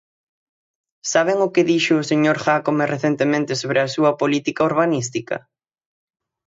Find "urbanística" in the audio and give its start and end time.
4.71-5.35